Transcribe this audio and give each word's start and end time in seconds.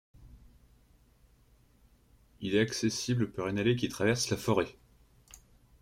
Il 2.39 2.55
est 2.55 2.59
accessible 2.59 3.31
par 3.31 3.49
une 3.49 3.59
allée 3.59 3.75
qui 3.75 3.87
traverse 3.87 4.31
la 4.31 4.37
forêt. 4.37 4.75